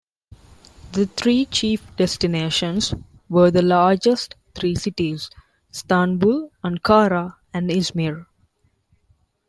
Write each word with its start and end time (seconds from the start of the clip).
The 0.93 1.05
three 1.05 1.45
chief 1.45 1.95
destinations 1.95 2.95
were 3.29 3.51
the 3.51 3.61
largest 3.61 4.33
three 4.55 4.73
cities: 4.73 5.29
Istanbul, 5.71 6.49
Ankara, 6.63 7.35
and 7.53 7.69
Izmir. 7.69 8.25